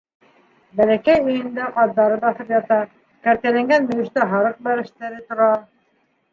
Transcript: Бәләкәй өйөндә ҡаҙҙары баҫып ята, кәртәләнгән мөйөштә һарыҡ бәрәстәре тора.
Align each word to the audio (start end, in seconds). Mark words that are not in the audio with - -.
Бәләкәй 0.79 1.21
өйөндә 1.33 1.67
ҡаҙҙары 1.75 2.17
баҫып 2.25 2.51
ята, 2.55 2.79
кәртәләнгән 3.29 3.89
мөйөштә 3.93 4.29
һарыҡ 4.35 4.67
бәрәстәре 4.71 5.25
тора. 5.31 5.55